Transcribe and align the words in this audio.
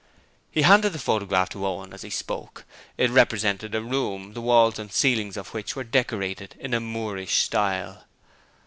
He 0.49 0.63
handed 0.63 0.93
the 0.93 0.97
photograph 0.97 1.49
to 1.49 1.63
Owen 1.63 1.93
as 1.93 2.01
he 2.01 2.09
spoke. 2.09 2.65
It 2.97 3.11
represented 3.11 3.75
a 3.75 3.83
room, 3.83 4.33
the 4.33 4.41
walls 4.41 4.79
and 4.79 4.91
ceiling 4.91 5.37
of 5.37 5.49
which 5.53 5.75
were 5.75 5.83
decorated 5.83 6.55
in 6.59 6.73
a 6.73 6.79
Moorish 6.79 7.43
style. 7.43 8.05